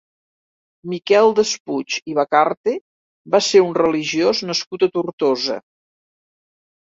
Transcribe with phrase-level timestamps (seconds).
[0.93, 2.73] Miquel Despuig i Vacarte
[3.35, 5.59] va ser un religiós nascut a Tortosa.